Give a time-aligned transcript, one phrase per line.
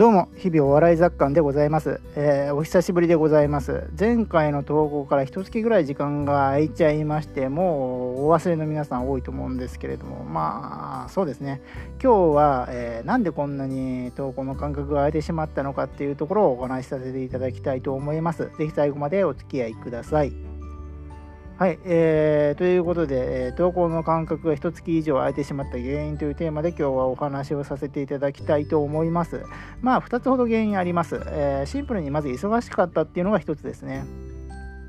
[0.00, 3.90] どうも、日々お笑い雑感でございます、えー、お久しぶりでございます。
[4.00, 11.60] 前回の投稿から一月ぐらい時間が空いちゃいまして、もうお忘れの皆さん多いと思うんですけれども、まあ、そうですね。
[12.02, 18.50] 今日は、えー、なんでこんなに投稿の間隔が空いてしまったのかっていうところをお話しさせていただきたいと思います。
[18.56, 20.49] ぜひ最後までお付き合いください。
[21.60, 29.44] はい、えー、ということで、えー、投稿の間隔が1月以上空いてしまった原因というテーマで今日はお話をさせていただきたいと思います。
[29.82, 31.20] まあ、2つほど原因あります。
[31.26, 34.06] えー、シンプルにまず忙しかったっていうのが1つですね。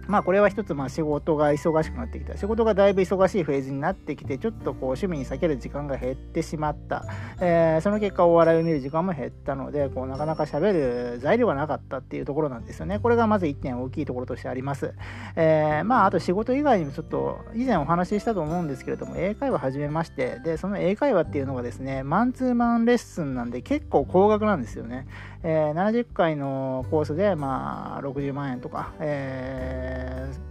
[0.07, 2.37] まあこれは一つまあ仕事が忙しくなってきた。
[2.37, 7.05] 仕事がだいぶ忙しいフェーズになってきてちょっとこう趣味に避ける時間が減ってしまった、
[7.39, 12.99] えー、その結果お笑いを見る時間も減ったのでこうなかなか喋る材料がなかったっていうところなんですよね。
[12.99, 14.93] これがまず1点大きいところとしてあります、
[15.35, 25.07] えー、まああと仕事以外にもちょっと以前お話ししたと思うんですけれども英会話始めましてでその英会話っていうのがですねマンツーマンレッスンなんで結構高額なんですよね、
[25.43, 30.00] えー、70回のコースでまあ60万円とか、えー、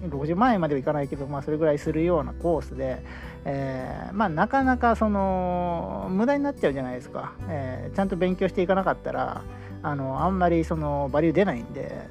[0.03, 3.03] 60万円まではいかないけど、まあ、それぐらいするようなコースで、
[3.45, 9.43] えー、まあ、なかなかその無駄になっちゃうじゃないですか、えー、ちゃんと勉強していかなかったら
[9.83, 12.09] あのあんまりそのバリュー出ないんで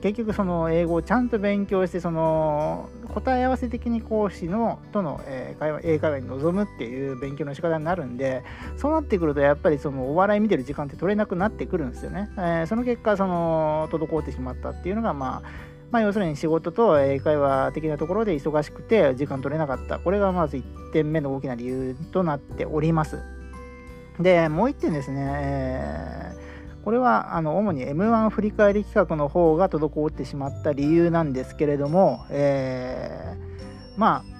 [0.00, 8.42] 結局その英語をちゃんと勉強してその答え合わせ的に講師のとの、えー、会話英会話に臨むっていう勉強の仕方になるんで
[8.76, 19.98] そうなってくるとやっぱりそのお笑い見てる時間って取れなくなってくるんですよね、えー、その結果その滞ってしまったっていうのがまあまあ、要するに仕事と英会話的なところで忙しくて時間取れなかった。
[19.98, 23.18] これがまず1点目の大きな理由となっております。
[24.18, 34.35] で、もう1点ですね、えー、これはあの主に M1 振り返り企画の方が滞ってしまった理由なんですけれども、えー、まあ、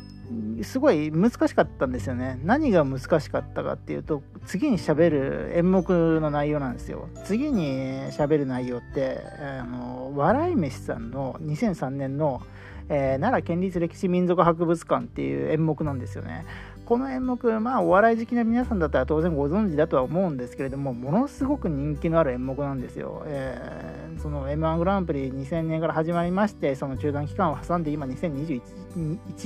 [0.64, 2.38] すごい難しかったんですよね。
[2.44, 7.08] 何が難しかったかっていうと、次にしゃべる演目の内容なんですよ。
[7.24, 12.42] 次にしゃべる内容って、あの笑い飯さんの2003年の、
[12.88, 16.46] えー、奈良県立歴史民俗博物館っていう演目なんですよね。
[16.86, 23.24] この演目、まあ、お笑い好きな皆さんだったら当然ご存知だとは思うんですけれども、ものすごく人気のある演目なんですよ。
[23.26, 28.60] えー、その M1 グランプリ2000年から始まりまして、その中断期間を挟んで今2021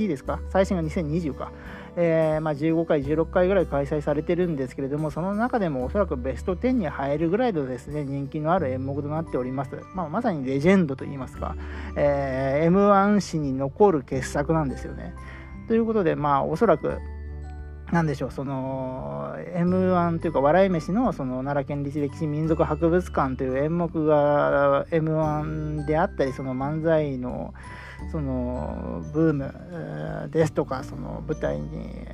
[0.04, 0.38] 位ですか？
[0.50, 1.50] 最新が2020か。
[1.96, 9.70] えー、まあ、15回、16回ぐらい開催されてるんですけれども、その中でもおそらくベスト10に入るぐらいのですね、人気のある演目となっております。
[9.94, 11.56] まあ、まさにレジェンドといいますか、
[11.96, 15.14] えー、M1 史に残る傑作なんですよね。
[15.68, 16.98] ということで、まあ、おそらく、
[17.92, 27.52] なんでしょうその M1 というか笑い飯のその奈良県立歴史民俗博物館という演目が M1 であったりその漫才の
[28.12, 32.06] そのブームですとかその舞台に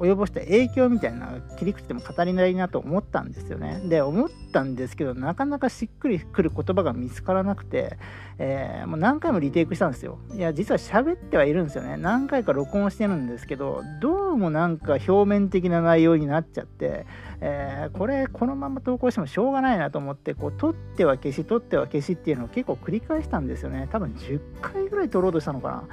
[0.00, 3.80] 及ぼした影響みたいな切り口でも語りないなと思ったんですよね。
[3.84, 7.98] で思ったんですけどなかなかしっくりくる言葉が見つからなくて、
[8.38, 10.18] えー、もう何回もリテイクしたんですよ。
[10.34, 11.98] いや実は喋ってはいるんですよね。
[11.98, 17.06] 何回か録音してるんですけどどうもなんか表面的な内容になっちゃって、
[17.40, 23.88] えー、これこのまま投稿してもしょうがないなと思ってこう撮っては消し撮っては消しっていうのを結構繰り返したんですよね。
[23.92, 25.84] 多分10回ぐらい撮ろうとしたのかな。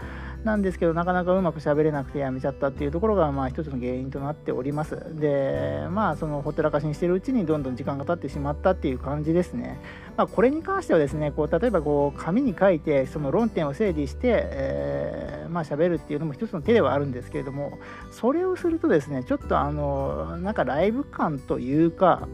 [0.48, 4.98] なんですけどなかなかうまく喋れなくてやめちゃったっていうところがまあ一つの原因となっております。
[5.20, 9.80] でまあそのほったらかしにしてるうちにどんどん時間が経ってしまったっていう感じですね。
[10.16, 17.78] まあこれに関してはですねこう例えばこう紙に書いてその論点を整理して、えー、まあ喋るっていうのも一つの手ではあるんですけれども
[18.12, 22.28] それをするとですねちょっとあのなんかライブ感というか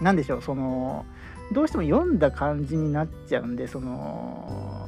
[0.00, 1.06] なんでしょうその
[1.52, 4.81] どうしても読んだ感じになっちゃうんでその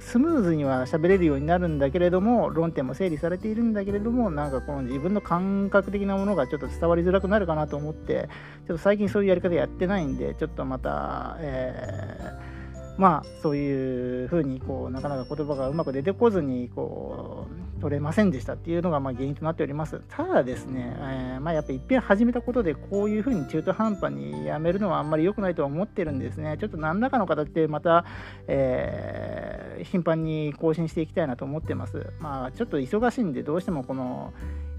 [0.00, 8.28] スムーズには喋れるようになるんだけれども論点も整理されているんだけれどもなんかこの自分の感覚的なものがちょっと伝わりづらくなるかなと思って
[8.66, 12.56] ちょっと最近そういうやり方やってないんでちょっとまた、えー
[12.98, 17.46] まあそういうふうにこうなかなか言葉がうまく出てこずにこ
[17.78, 20.00] う取れませんでしたっていうのがまあ原因となっております。
[20.08, 26.56] ただですね、えー、まあやっぱいっぺん始めたことでこういうふうに中途半端にやめるのはあんまり良くないとは思ってるんですね。
[26.58, 28.06] ちょっと何らかの形でまた、
[28.48, 32.12] えー、頻繁に更新していきたいなと思ってます。
[32.20, 34.32] まあちょっと忙しいんでどうしてもこの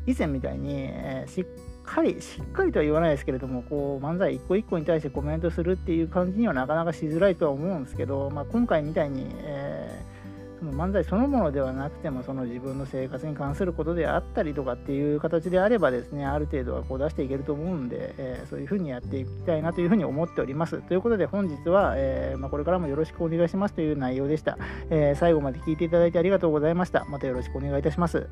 [0.07, 1.45] 以前みたいに、え、しっ
[1.83, 10.16] かり、しっかりとは言わないですけれども、こう、漫才一個一個に対してコメントするっていう感じにはなかなかしづらいとは思うんですけど、まあ、今回みたいに、えー、
[10.59, 20.81] その漫才そのものではなくても、その自分の生活に関することであったりとかっていう形であればですね、ある程度はこう出していけると思うんで、えー、そういうふうにやっていきたいなというふうに思っております。
[20.81, 24.57] ということで本日は、えー、まあ、これからもよろしくお願いしますという内容でした。
[24.89, 27.05] え最後まで聞いていただいてありがとうございました。
[27.05, 28.27] またよろしくお願いいたします。